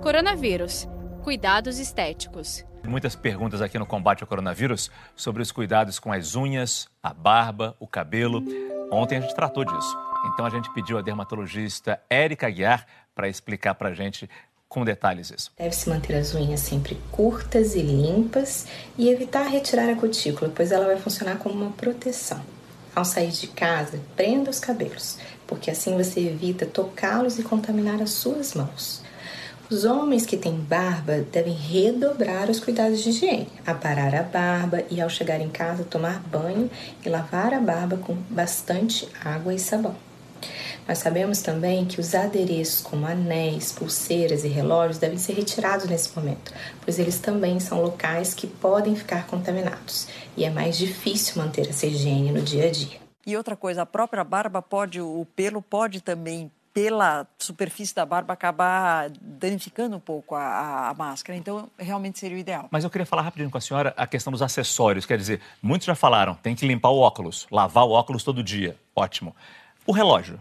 Coronavírus. 0.00 0.88
Cuidados 1.22 1.78
estéticos. 1.78 2.64
Muitas 2.88 3.14
perguntas 3.14 3.60
aqui 3.60 3.78
no 3.78 3.84
combate 3.84 4.22
ao 4.22 4.26
coronavírus 4.26 4.90
sobre 5.14 5.42
os 5.42 5.52
cuidados 5.52 5.98
com 5.98 6.10
as 6.10 6.34
unhas, 6.34 6.88
a 7.02 7.12
barba, 7.12 7.76
o 7.78 7.86
cabelo. 7.86 8.42
Ontem 8.90 9.18
a 9.18 9.20
gente 9.20 9.34
tratou 9.34 9.62
disso. 9.62 9.98
Então 10.32 10.46
a 10.46 10.50
gente 10.50 10.72
pediu 10.72 10.96
a 10.96 11.02
dermatologista 11.02 12.00
Érica 12.08 12.46
Aguiar 12.46 12.86
para 13.14 13.28
explicar 13.28 13.74
para 13.74 13.90
a 13.90 13.94
gente 13.94 14.28
com 14.70 14.86
detalhes 14.86 15.30
isso. 15.30 15.52
Deve-se 15.58 15.90
manter 15.90 16.16
as 16.16 16.34
unhas 16.34 16.60
sempre 16.60 16.98
curtas 17.12 17.74
e 17.74 17.82
limpas 17.82 18.66
e 18.96 19.10
evitar 19.10 19.48
retirar 19.48 19.90
a 19.90 19.96
cutícula, 19.96 20.50
pois 20.54 20.72
ela 20.72 20.86
vai 20.86 20.96
funcionar 20.96 21.36
como 21.36 21.54
uma 21.54 21.72
proteção. 21.72 22.40
Ao 22.96 23.04
sair 23.04 23.32
de 23.32 23.48
casa, 23.48 24.00
prenda 24.16 24.48
os 24.48 24.58
cabelos, 24.58 25.18
porque 25.46 25.70
assim 25.70 25.94
você 25.94 26.20
evita 26.20 26.64
tocá-los 26.64 27.38
e 27.38 27.42
contaminar 27.42 28.00
as 28.00 28.12
suas 28.12 28.54
mãos. 28.54 29.02
Os 29.70 29.84
homens 29.84 30.26
que 30.26 30.36
têm 30.36 30.56
barba 30.56 31.18
devem 31.30 31.52
redobrar 31.52 32.50
os 32.50 32.58
cuidados 32.58 33.04
de 33.04 33.10
higiene, 33.10 33.46
aparar 33.64 34.12
a 34.16 34.22
barba 34.24 34.82
e, 34.90 35.00
ao 35.00 35.08
chegar 35.08 35.40
em 35.40 35.48
casa, 35.48 35.84
tomar 35.84 36.18
banho 36.24 36.68
e 37.06 37.08
lavar 37.08 37.54
a 37.54 37.60
barba 37.60 37.96
com 37.96 38.14
bastante 38.28 39.08
água 39.24 39.54
e 39.54 39.60
sabão. 39.60 39.94
Nós 40.88 40.98
sabemos 40.98 41.40
também 41.40 41.84
que 41.84 42.00
os 42.00 42.16
adereços, 42.16 42.80
como 42.80 43.06
anéis, 43.06 43.70
pulseiras 43.70 44.42
e 44.42 44.48
relógios, 44.48 44.98
devem 44.98 45.18
ser 45.18 45.34
retirados 45.34 45.86
nesse 45.86 46.16
momento, 46.18 46.52
pois 46.84 46.98
eles 46.98 47.20
também 47.20 47.60
são 47.60 47.80
locais 47.80 48.34
que 48.34 48.48
podem 48.48 48.96
ficar 48.96 49.28
contaminados 49.28 50.08
e 50.36 50.44
é 50.44 50.50
mais 50.50 50.76
difícil 50.76 51.40
manter 51.40 51.68
essa 51.68 51.86
higiene 51.86 52.32
no 52.32 52.42
dia 52.42 52.66
a 52.66 52.70
dia. 52.72 52.98
E 53.24 53.36
outra 53.36 53.54
coisa, 53.54 53.82
a 53.82 53.86
própria 53.86 54.24
barba 54.24 54.60
pode, 54.60 55.00
o 55.00 55.24
pelo 55.36 55.62
pode 55.62 56.00
também 56.00 56.50
pela 56.72 57.26
superfície 57.38 57.94
da 57.94 58.06
barba 58.06 58.32
acabar 58.32 59.10
danificando 59.20 59.96
um 59.96 60.00
pouco 60.00 60.34
a, 60.34 60.88
a, 60.88 60.94
máscara. 60.94 61.36
Então, 61.36 61.68
realmente 61.78 62.18
seria 62.18 62.36
o 62.36 62.40
ideal. 62.40 62.68
Mas 62.70 62.84
eu 62.84 62.90
queria 62.90 63.06
falar 63.06 63.22
rapidinho 63.22 63.50
com 63.50 63.58
a 63.58 63.60
senhora 63.60 63.92
a 63.96 64.06
questão 64.06 64.30
dos 64.30 64.42
acessórios. 64.42 65.04
Quer 65.04 65.18
dizer, 65.18 65.40
muitos 65.60 65.86
já 65.86 65.94
falaram, 65.94 66.34
tem 66.34 66.54
que 66.54 66.66
limpar 66.66 66.90
o 66.90 66.98
óculos, 66.98 67.46
lavar 67.50 67.84
o 67.84 67.90
óculos 67.90 68.22
todo 68.22 68.42
dia. 68.42 68.76
Ótimo. 68.94 69.34
O 69.84 69.92
relógio, 69.92 70.38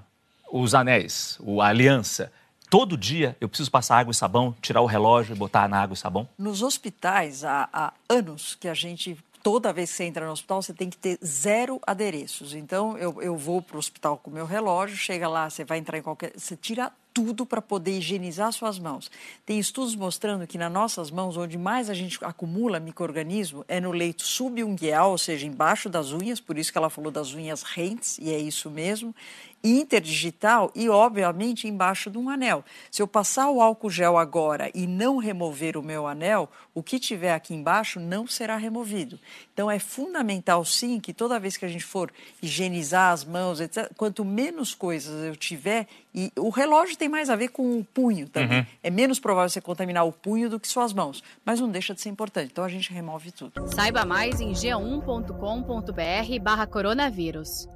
os 0.52 0.76
anéis, 0.76 1.40
a 1.62 1.66
aliança, 1.66 2.32
todo 2.70 2.96
dia 2.96 3.36
eu 3.42 3.50
preciso 3.50 3.72
passar 3.72 3.98
água 3.98 4.12
e 4.12 4.16
sabão, 4.16 4.56
tirar 4.62 4.82
o 4.82 4.86
relógio 4.86 5.36
e 5.36 5.38
botar 5.38 5.68
na 5.68 5.82
água 5.82 5.96
e 5.96 5.98
sabão? 5.98 6.28
Nos 6.38 6.62
hospitais, 6.62 7.44
há, 7.44 7.68
há 7.74 7.94
anos 8.08 8.56
que 8.56 8.68
a 8.68 8.74
gente 8.74 9.18
toda 9.50 9.74
vez 9.74 9.90
que 9.90 9.98
você 9.98 10.04
entra 10.04 10.28
no 10.28 10.32
hospital, 10.32 10.62
você 10.62 10.76
tem 10.76 10.92
que 10.92 10.98
ter 10.98 11.18
zero 11.26 11.82
adereços. 11.82 12.54
Então, 12.54 12.96
eu, 13.00 13.20
eu 13.20 13.36
vou 13.36 13.64
para 13.64 13.78
o 13.78 13.80
hospital 13.80 14.16
com 14.16 14.30
o 14.30 14.34
meu 14.34 14.46
relógio, 14.46 14.96
chega 14.96 15.28
lá, 15.28 15.50
você 15.50 15.66
vai 15.66 15.80
entrar 15.80 15.98
em 15.98 16.04
qualquer. 16.04 16.34
Você 16.38 16.56
tira 16.56 16.92
tudo 17.14 17.46
para 17.46 17.62
poder 17.62 17.98
higienizar 17.98 18.52
suas 18.52 18.80
mãos. 18.80 19.10
Tem 19.46 19.60
estudos 19.60 19.96
mostrando 19.96 20.48
que 20.48 20.58
nas 20.58 20.72
nossas 20.72 21.12
mãos, 21.12 21.38
onde 21.38 21.58
mais 21.58 21.90
a 21.90 21.94
gente 21.94 22.18
acumula 22.24 22.80
microorganismo, 22.80 23.66
é 23.68 23.80
no 23.80 23.92
leito 23.92 24.24
subungueal, 24.24 25.12
ou 25.12 25.18
seja, 25.18 25.46
embaixo 25.46 25.90
das 25.90 26.12
unhas, 26.12 26.40
por 26.40 26.58
isso 26.58 26.72
que 26.72 26.78
ela 26.78 26.90
falou 26.90 27.12
das 27.12 27.34
unhas 27.34 27.64
rentes, 27.64 28.18
e 28.20 28.32
é 28.32 28.38
isso 28.38 28.70
mesmo, 28.70 29.14
interdigital 29.64 30.72
e, 30.74 30.90
obviamente, 30.90 31.68
embaixo 31.68 32.10
de 32.10 32.18
um 32.18 32.30
anel. 32.30 32.64
Se 32.90 33.02
eu 33.02 33.08
passar 33.08 33.50
o 33.50 33.62
álcool 33.62 33.90
gel 33.90 34.18
agora 34.18 34.72
e 34.74 34.88
não 34.88 35.18
remover 35.18 35.76
o 35.76 35.84
meu 35.84 36.08
anel, 36.08 36.50
o 36.74 36.82
que 36.82 37.00
tiver 37.00 37.34
aqui 37.34 37.54
embaixo 37.54 38.00
não 38.00 38.26
será 38.26 38.56
removido. 38.56 39.20
Então, 39.54 39.70
é 39.70 39.78
fundamental, 39.78 40.64
sim, 40.64 41.00
que 41.00 41.14
toda 41.14 41.40
vez 41.40 41.58
que 41.58 41.66
a 41.66 41.68
gente 41.68 41.84
for 41.84 42.12
higienizar 42.42 43.12
as 43.12 43.26
mãos, 43.26 43.60
etc., 43.60 43.92
quanto 43.98 44.24
menos 44.24 44.74
coisas 44.74 45.26
eu 45.26 45.36
tiver, 45.36 45.88
e 46.16 46.32
o 46.38 46.50
relógio 46.50 46.98
tem 47.00 47.10
mais 47.10 47.30
a 47.30 47.36
ver 47.36 47.48
com 47.48 47.80
o 47.80 47.84
punho 47.84 48.30
também. 48.30 48.60
Uhum. 48.60 48.66
É 48.84 48.92
menos 48.92 49.20
provável 49.20 49.50
você 49.50 49.62
contaminar 49.62 50.06
o 50.06 50.12
punho 50.12 50.48
do 50.50 50.60
que 50.60 50.68
suas 50.68 50.92
mãos, 50.94 51.24
mas 51.46 51.60
não 51.60 51.70
deixa 51.70 51.96
de 51.96 52.02
ser 52.02 52.10
importante. 52.10 52.50
Então, 52.52 52.64
a 52.64 52.70
gente 52.70 52.94
remove 52.94 53.32
tudo. 53.32 53.66
Saiba 53.74 54.06
mais 54.06 54.40
em 54.42 54.52
g1.com.br/barra 54.52 56.68
coronavírus. 56.68 57.68